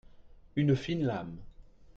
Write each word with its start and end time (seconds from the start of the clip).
Une 0.55 0.75
fine 0.75 1.03
lame 1.03 1.37